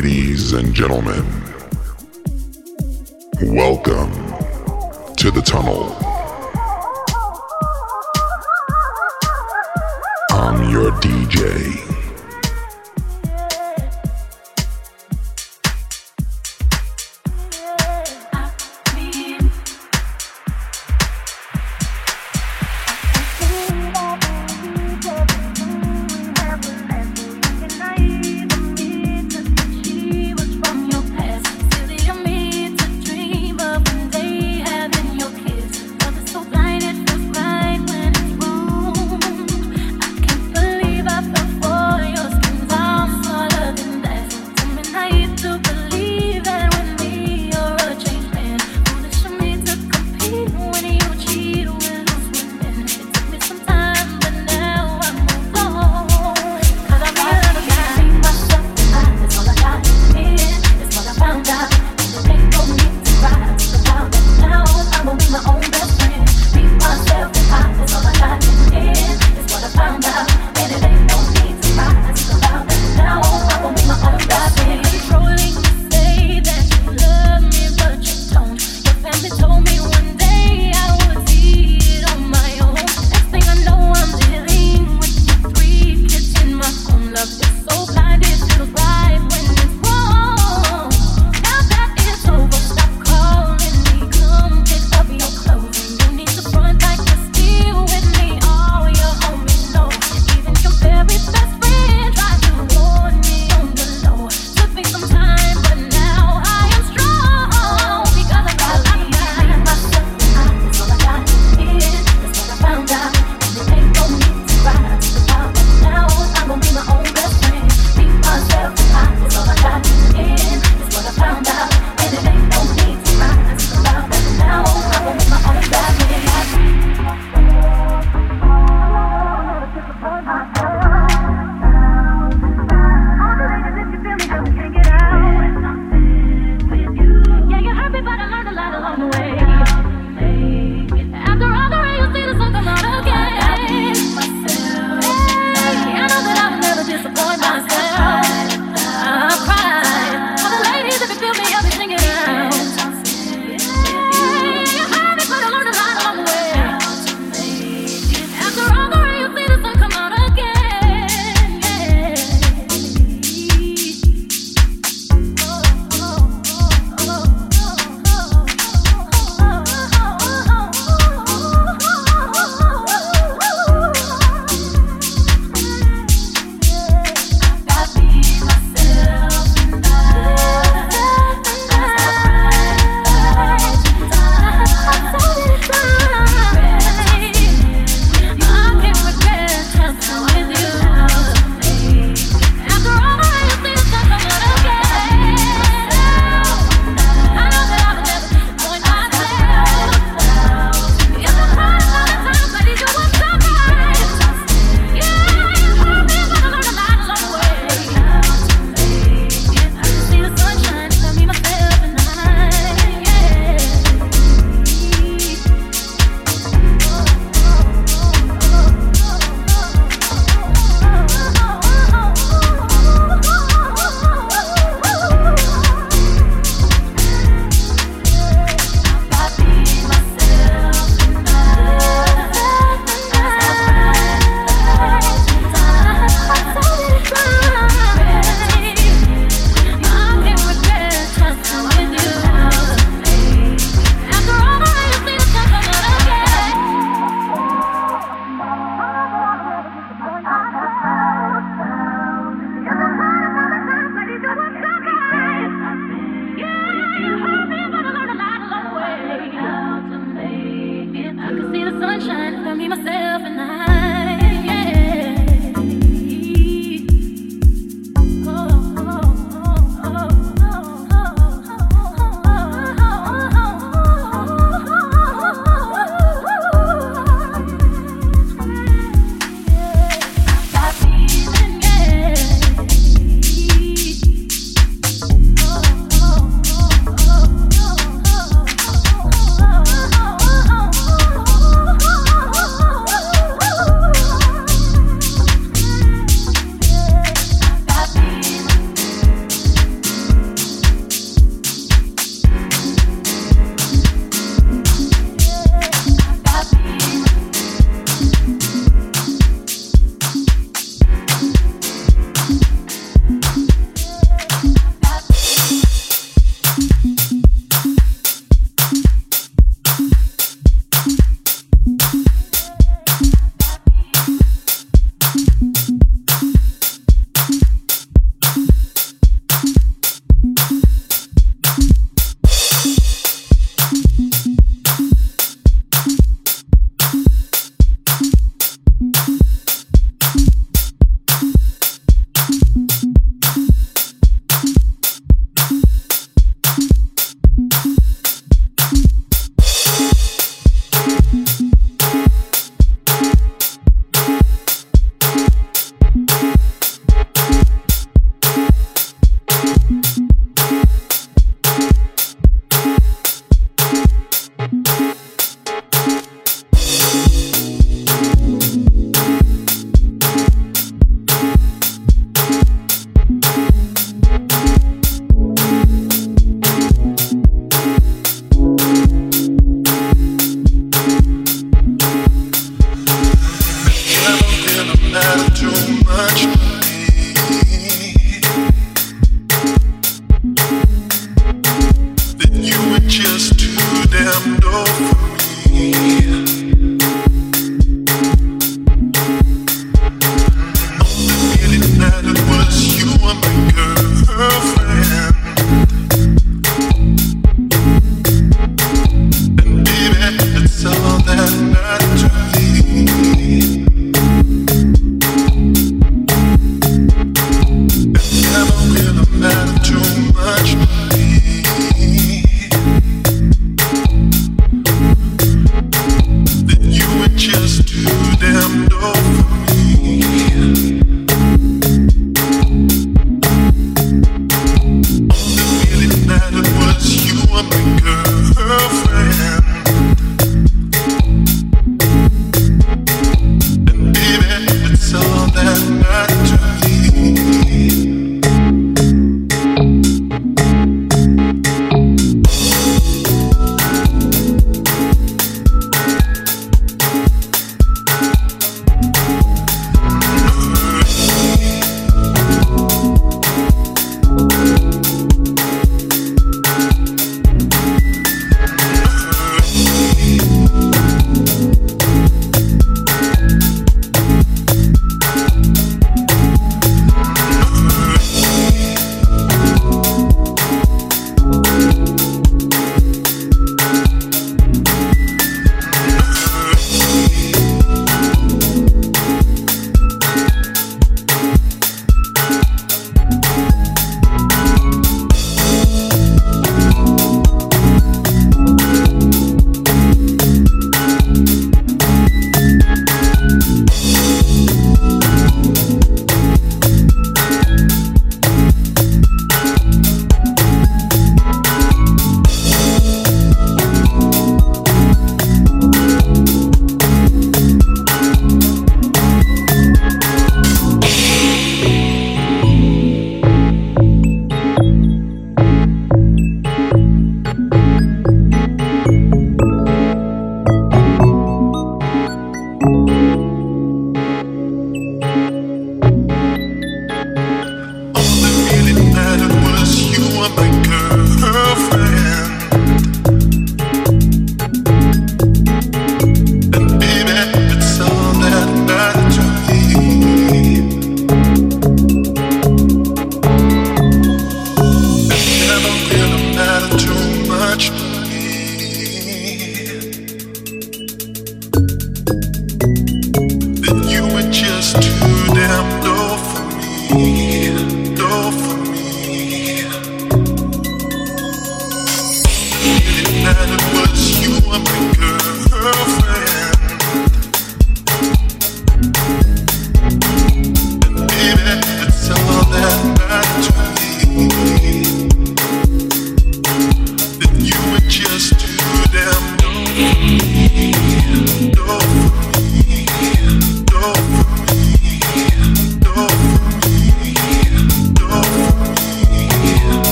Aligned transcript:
Ladies 0.00 0.52
and 0.52 0.72
gentlemen, 0.72 1.24
welcome 3.42 4.12
to 5.16 5.32
the 5.32 5.42
tunnel. 5.44 5.92
I'm 10.30 10.70
your 10.70 10.92
DJ. 11.00 11.87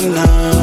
now. 0.00 0.57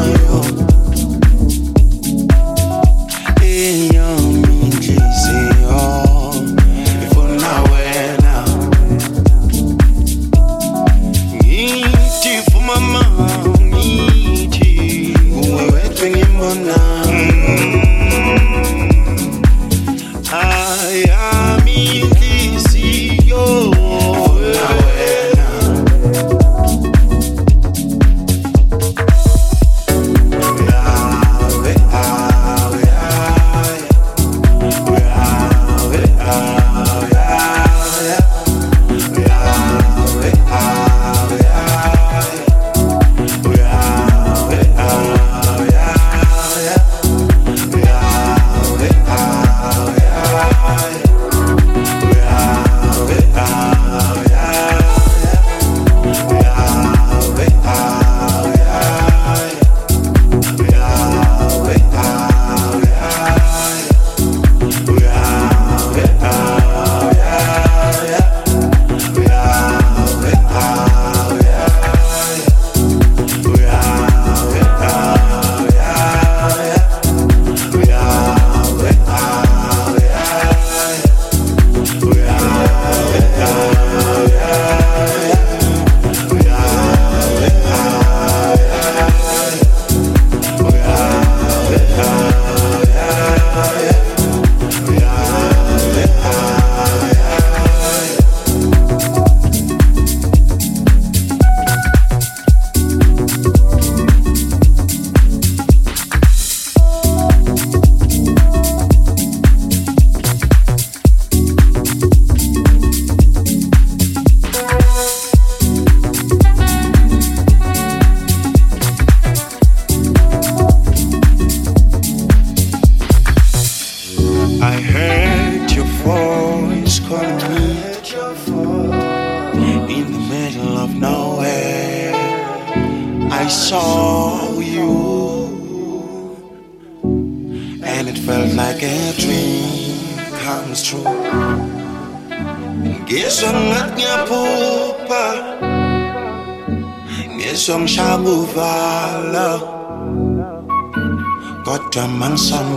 Dr. 151.95 152.11
Manson 152.11 152.75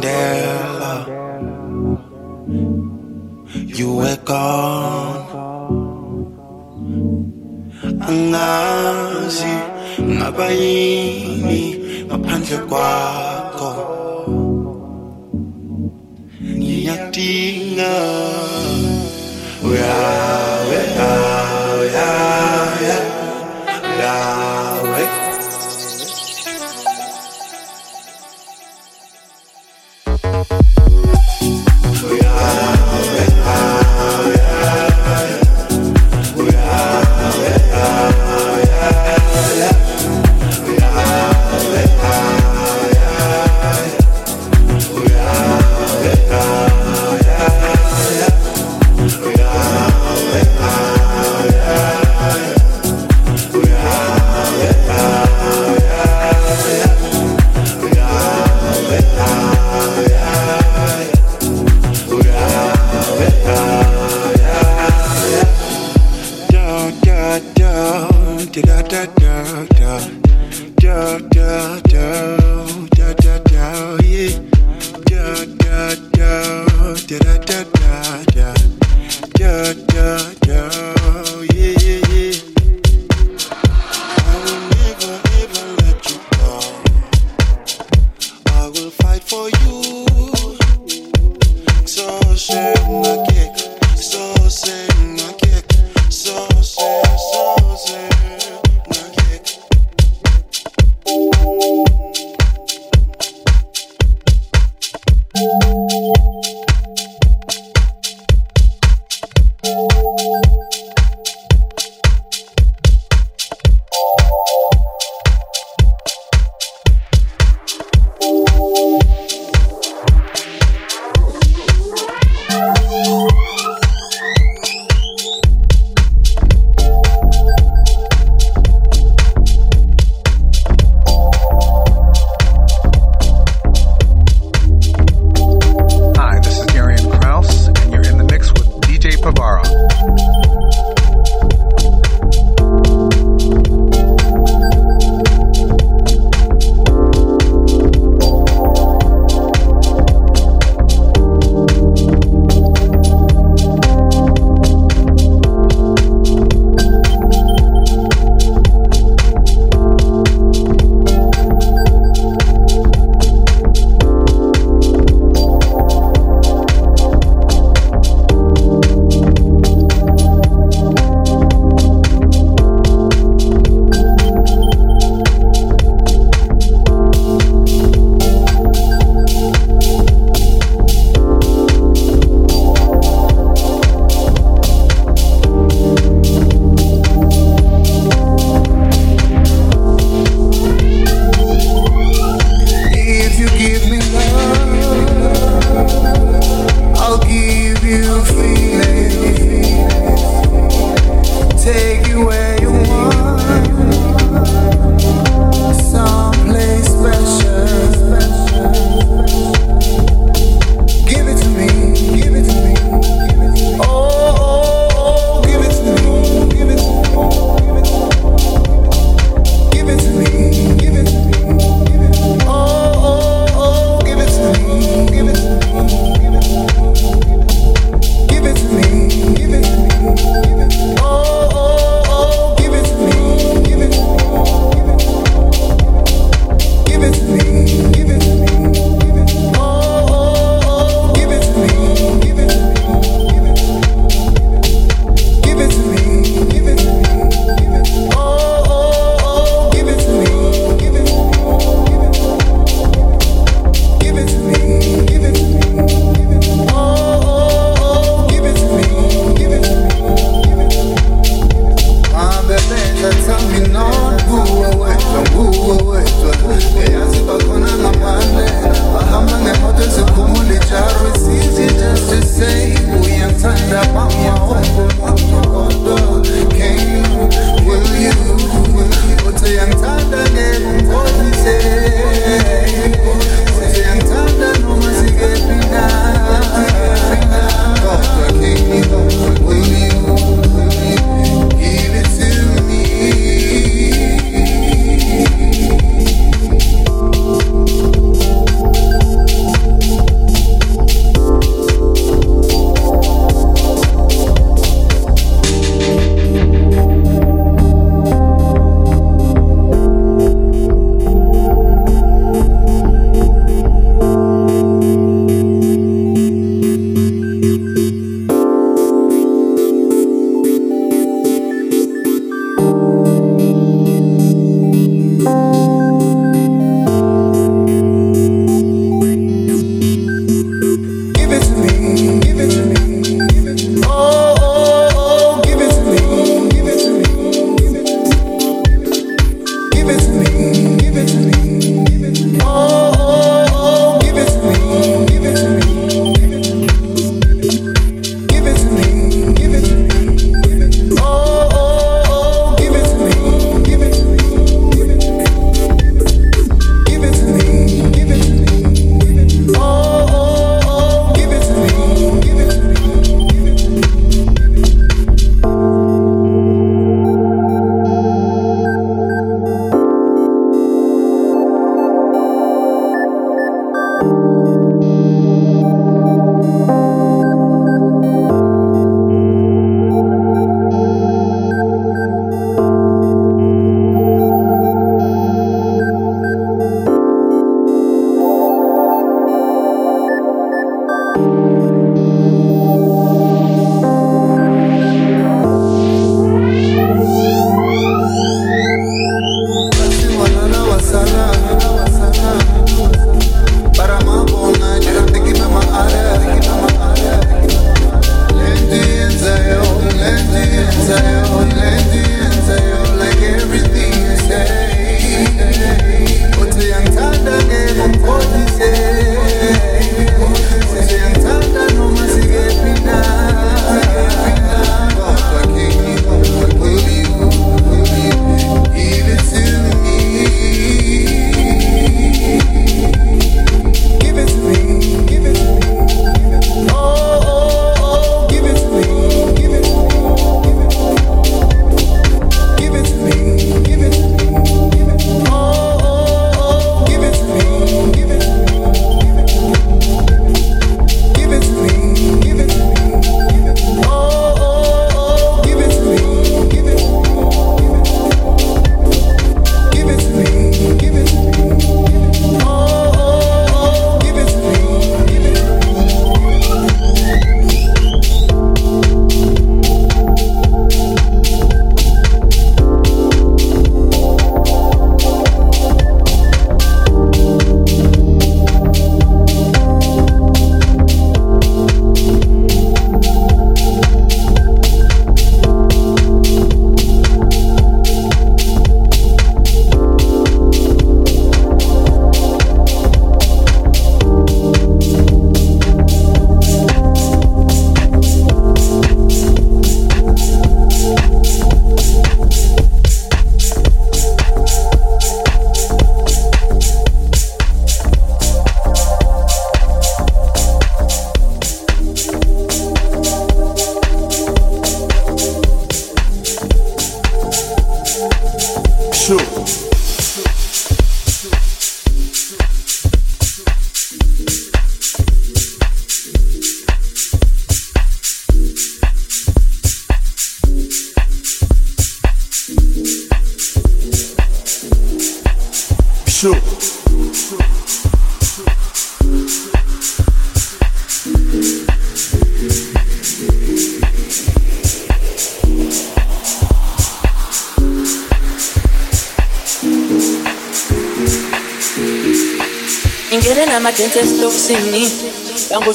you 3.50 3.96
were 3.96 4.16
gone. 4.22 5.26
Angazi 8.07 9.54
ngabayini 9.98 11.62
ngaphandle. 12.07 13.07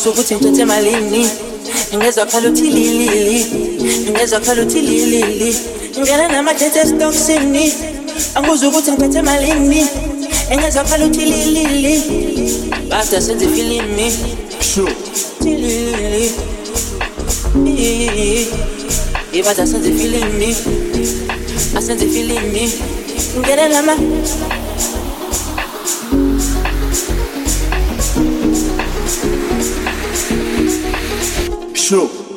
kusho 0.03 0.11
ukuthi 0.11 0.35
ngithethe 0.35 0.61
emalini 0.61 1.29
ngingezwa 1.93 2.25
khala 2.25 2.49
uthi 2.49 2.61
lilili. 2.61 3.45
Ngingezwa 4.03 4.39
khala 4.39 4.61
uthi 4.61 4.81
lilili. 4.81 5.55
Ngingena 5.97 6.27
namadate 6.27 6.79
esitokisini. 6.79 7.73
Angibuza 8.35 8.67
ukuthi 8.67 8.91
ngiphethe 8.91 9.19
emalini 9.19 9.87
engezwa 10.51 10.83
khala 10.83 11.05
uthi 11.05 11.25
lilili. 11.25 12.03
Bada 12.89 13.21
senza 13.21 13.45
ifilimi. 13.45 14.07
Lilili. 15.41 16.31
Ibada 19.33 19.67
senza 19.67 19.89
ifilimi. 19.89 20.55
Asenza 21.77 22.05
ifilimi. 22.05 22.71
Ngingena 23.37 23.69
nama 23.69 23.97
shook. 31.83 32.32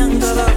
viéndola 0.00 0.49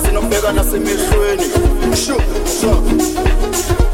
asinobheka 0.00 0.52
nasemehlweni. 0.52 1.44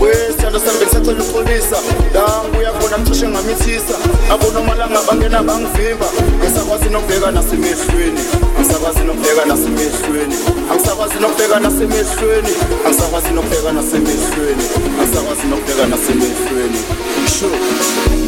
Wesithando 0.00 0.58
sami 0.60 0.78
bengisacela 0.78 1.24
uxolisa 1.24 1.76
la 2.14 2.42
ngibuya 2.42 2.72
khona 2.72 2.98
mcishe 2.98 3.28
ngamithisa. 3.28 3.96
Abona 4.30 4.60
umalanga 4.60 5.02
bangena 5.08 5.42
bangivimba. 5.42 6.06
Ngisakwazi 6.38 6.88
nokubheka 6.90 7.30
nasemehlweni. 7.30 8.20
Angisakwazi 8.58 9.00
nokubheka 9.04 9.44
nasemehlweni. 9.46 10.36
Angisakwazi 10.70 11.18
nokubheka 11.20 11.60
nasemehlweni. 11.60 12.52
Angisakwazi 12.86 13.30
nokubheka 13.34 13.72
nasemehlweni. 13.72 14.64
Angisakwazi 15.00 15.46
nokubheka 15.50 15.86
nasemehlweni. 15.86 16.80
Sure 17.38 18.25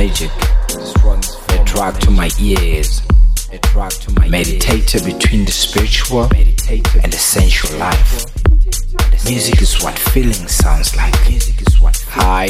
magic. 0.00 0.30
A 1.50 1.64
drug 1.64 2.00
to 2.00 2.10
my 2.10 2.30
ears. 2.40 3.02
Meditator 4.32 5.04
between 5.04 5.44
the 5.44 5.52
spiritual 5.52 6.22
and 7.02 7.12
the 7.12 7.18
sensual 7.18 7.78
life. 7.78 8.24
Music 9.26 9.60
is 9.60 9.82
what 9.82 9.98
feeling 9.98 10.48
sounds 10.48 10.96
like. 10.96 11.14
Hi, 12.16 12.48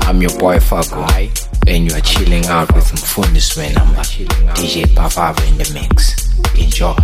I'm 0.00 0.20
your 0.20 0.36
boy 0.40 0.56
Fago, 0.58 1.06
and 1.68 1.88
you 1.88 1.96
are 1.96 2.00
chilling 2.00 2.44
out 2.46 2.74
with 2.74 2.90
Mfundiswe 2.90 3.72
number 3.74 4.02
DJ 4.56 4.84
Bavava 4.96 5.42
in 5.50 5.58
the 5.58 5.70
mix. 5.72 5.94
Enjoy. 6.58 6.94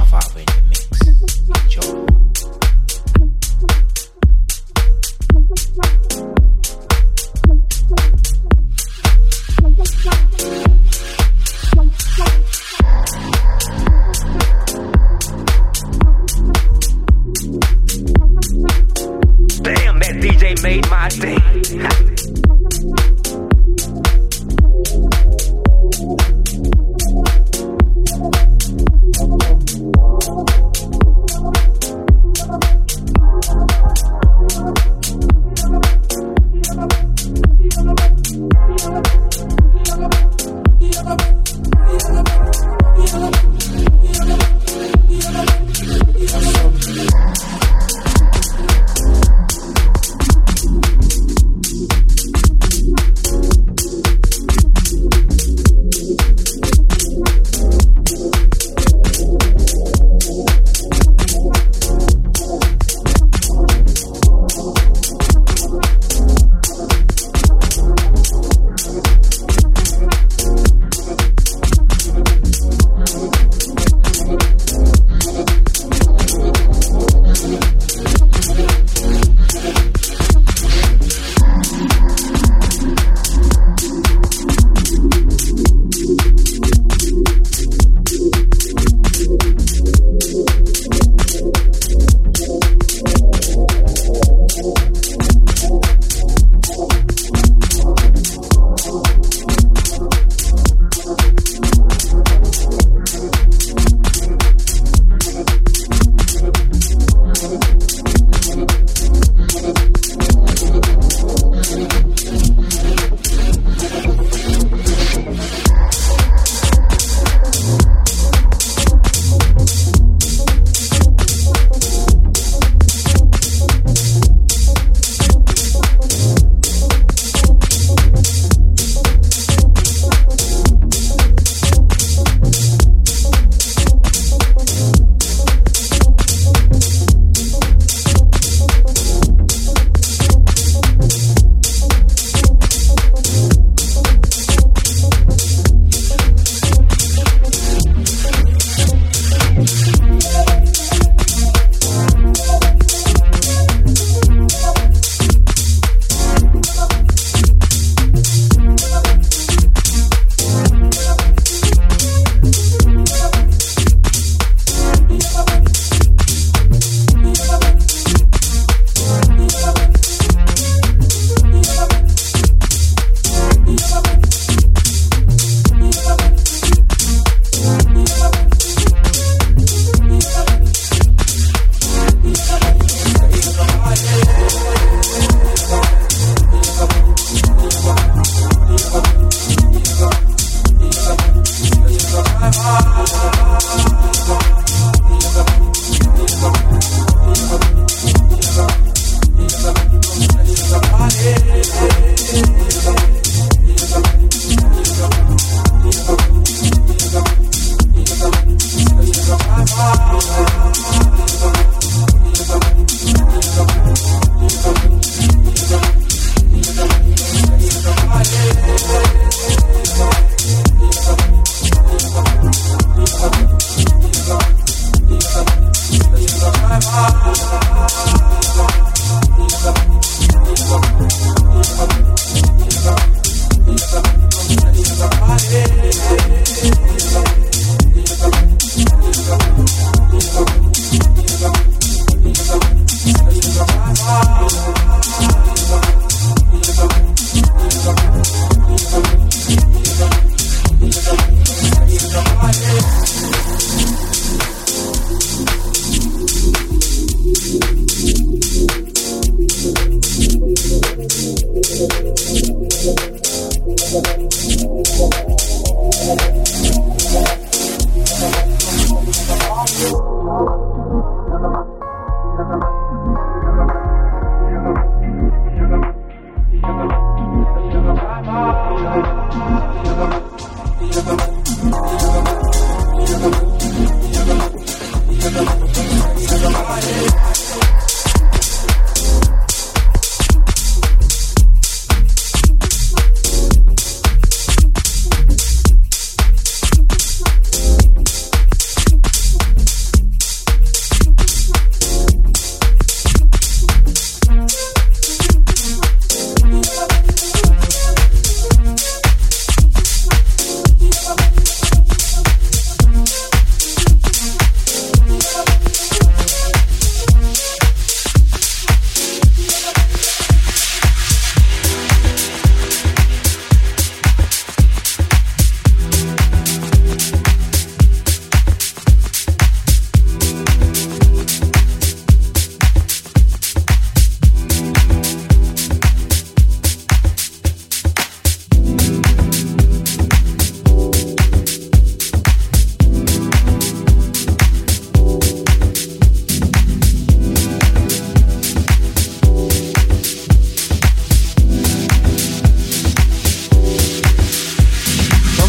Enjoy. 1.62 1.99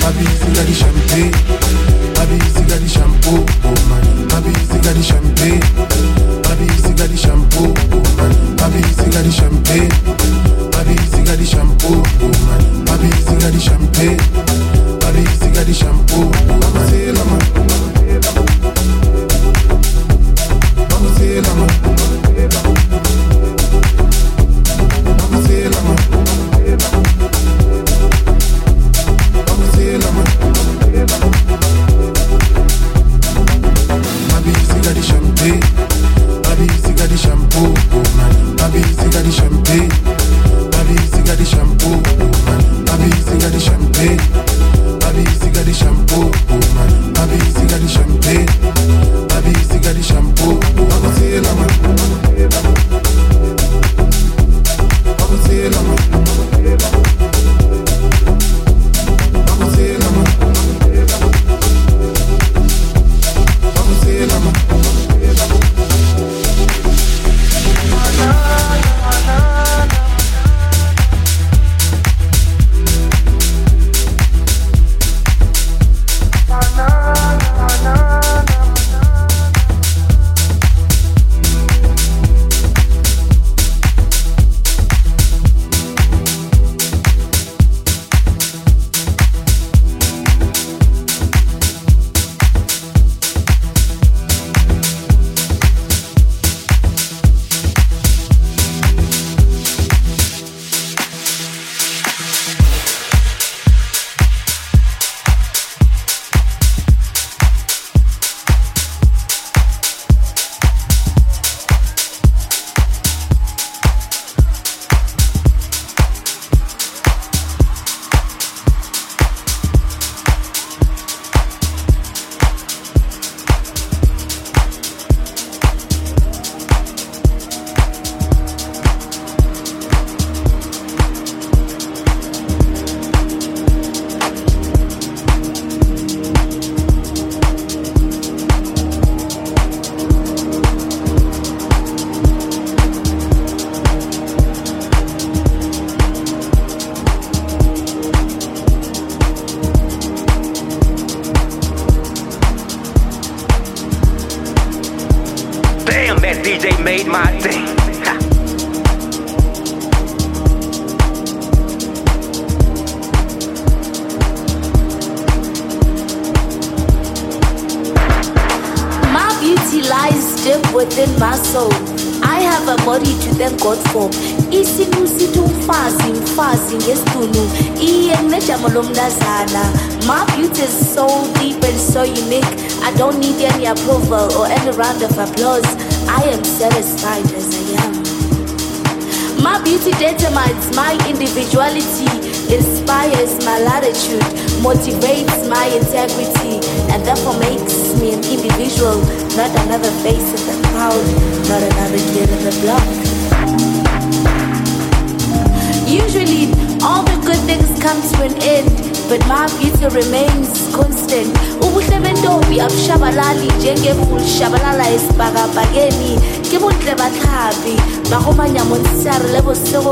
Baby, 0.00 0.24
she 0.40 0.48
got 0.56 0.66
the 0.66 0.74
champagne. 0.74 1.32
Baby, 2.16 2.36
she 2.52 2.62
got 2.66 2.80
the 2.80 2.88
shampoo. 2.88 3.44
Oh 3.64 3.76
man. 3.88 4.04
Baby, 4.28 4.52
she 4.68 4.78
got 4.80 4.94
the 4.96 5.02
champagne. 5.02 5.60
Baby, 6.44 6.66
she 6.82 6.92
got 6.96 7.08
the 7.08 7.16
shampoo. 7.16 7.72
Oh 7.92 8.02
man. 8.16 8.32
Baby, 8.56 8.80
she 8.96 9.06
got 9.12 9.22
the 9.24 9.30
champagne. 9.30 9.90
Baby, 10.72 10.96
she 11.12 11.20
got 11.24 11.36
the 11.38 11.46
shampoo. 11.46 12.00
Oh 12.00 12.32
man. 12.48 12.62
Baby, 12.88 13.10
she 13.22 13.34
got 13.38 13.52
the 13.52 13.60
champagne. 13.60 14.18
Baby, 15.00 15.22
she 15.38 15.48
got 15.52 15.66
the 15.66 15.74
shampoo. 15.74 16.28
Mama 16.48 16.80
say, 16.88 17.12
mama. 17.12 17.38
Mama 20.90 21.08
say, 21.16 21.40
mama. 21.40 21.89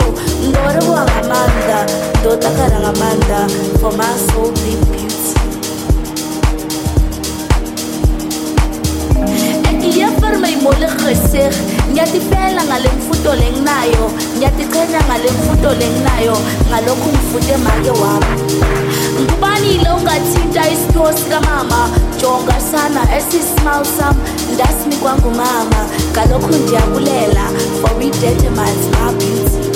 Le 0.00 0.04
bosego 0.04 0.12
ndore 0.48 0.80
boa 0.86 1.04
ngamanda 1.04 1.86
ndotakara 2.20 2.80
ngamanda 2.80 3.48
for 3.80 3.92
my 3.92 4.14
soul 4.26 4.52
deep 4.52 4.80
beauty 4.90 5.34
ekliyafarma 9.70 10.48
imole 10.50 10.86
gesig 10.86 11.52
ngiyatifela 11.92 12.64
ngale 12.64 12.88
mfuto 12.98 13.34
lenginayo 13.34 14.10
ngiyatichenya 14.36 15.00
ngale 15.08 15.30
mfuto 15.30 15.74
lenginayo 15.74 16.36
ngalokhu 16.70 17.08
ngifute 17.08 17.56
make 17.56 17.90
wami 17.90 18.42
ngubani 19.22 19.78
lo 19.84 19.96
ungathinta 19.96 20.70
isiphiwo 20.70 21.12
sikamama 21.12 21.88
jonga 22.20 22.60
sana 22.72 23.16
esismile 23.16 23.84
sam. 23.98 24.14
Ndasinikwa 24.54 25.14
ngumama 25.14 25.80
ngalokhu 26.12 26.54
ndiyabulela. 26.54 27.44
For 27.80 28.02
it 28.02 28.12
determines 28.20 28.86
my 28.90 29.12
beauty 29.18 29.67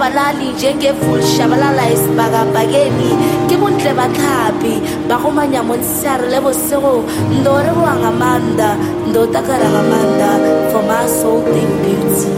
bentombi 0.00 0.88
abushabalali 0.88 1.26
shabalala 1.36 1.84
esibhakabhakeni 1.92 3.10
ke 3.48 3.56
bontle 3.60 3.92
batlhapi 3.92 4.80
ba 5.08 5.16
go 5.20 5.30
manyamonsare 5.30 6.28
le 6.30 6.40
bosego. 6.40 7.04
Ndore 7.40 7.70
boa 7.74 7.94
ngamanda 8.00 8.76
ndotakara 9.08 9.68
ngamanda 9.68 10.30
for 10.72 10.82
my 10.88 11.06
soul 11.06 11.42
deep 11.52 11.70
beauty. 11.82 12.32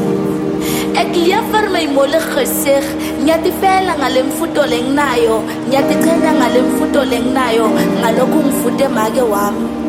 Ekliyafarma 0.95 1.81
imole 1.81 2.19
gesig 2.35 2.85
ngiyatifela 3.23 3.95
ngale 3.99 4.23
mfuto 4.23 4.67
lenginayo 4.67 5.43
ngiyatichenya 5.69 6.33
ngale 6.33 6.63
mfuto 6.63 7.05
lenginayo 7.05 7.71
ngalokhu 8.01 8.39
ngifute 8.45 8.89
make 8.89 9.23
wami 9.23 9.82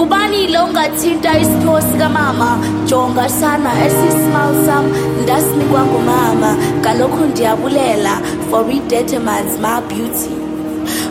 ngubani 0.00 0.46
lo 0.46 0.64
ungathinta 0.64 1.38
isiphiwo 1.38 1.80
sikamama 1.80 2.58
jonga 2.86 3.28
sana 3.28 3.70
esismile 3.86 4.66
sam 4.66 4.84
ndasinikwa 5.22 5.80
ngumama. 5.84 6.56
Ngalokhu 6.80 7.24
ndiyabulela 7.24 8.20
for 8.50 8.70
it 8.70 8.88
determines 8.88 9.58
my 9.60 9.80
beauty. 9.88 10.30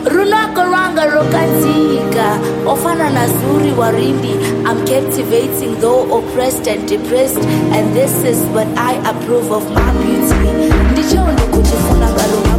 Runako 0.04 0.62
rwanga 0.64 1.04
rokanzika 1.06 2.38
ofana 2.66 3.10
na 3.10 3.26
zuri 3.28 3.72
warindi. 3.78 4.34
I'm 4.66 4.84
captivating 4.86 5.76
though 5.80 6.02
oppressed 6.18 6.66
and 6.66 6.88
depressed 6.88 7.38
and 7.74 7.94
this 7.94 8.12
is 8.24 8.38
what 8.54 8.66
i 8.76 8.94
approve 9.10 9.50
of 9.52 9.64
my 9.70 9.92
beauty. 10.02 10.34
Ndichondo 10.92 11.42
kutifuna 11.42 12.06
ngarunako 12.10 12.49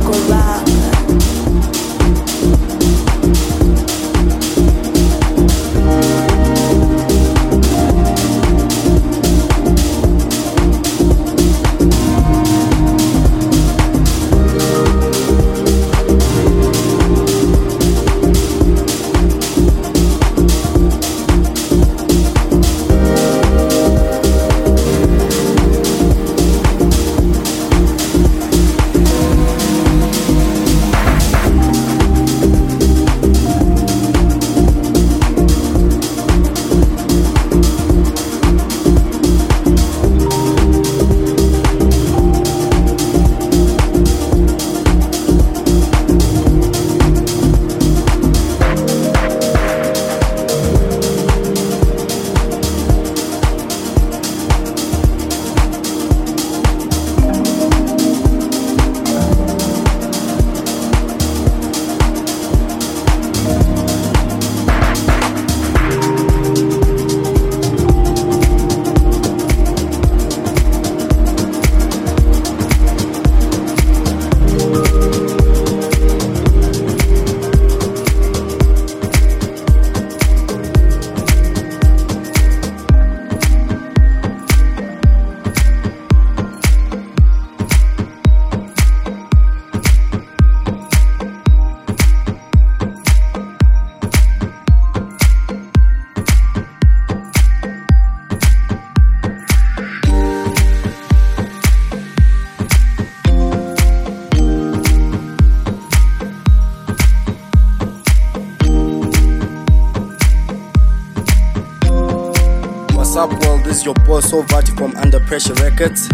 so 114.32 114.42
Vati 114.44 114.72
from 114.78 114.96
Under 114.96 115.20
Pressure 115.20 115.54
Records. 115.56 116.08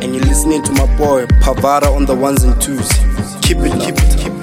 And 0.00 0.14
you're 0.14 0.24
listening 0.24 0.62
to 0.62 0.72
my 0.72 0.86
boy 0.96 1.26
Pavara 1.42 1.94
on 1.94 2.06
the 2.06 2.14
ones 2.14 2.44
and 2.44 2.58
twos. 2.62 2.90
Keep 3.42 3.58
it, 3.58 3.78
keep 3.78 3.94
it, 3.94 4.18
keep 4.18 4.32
it. 4.32 4.35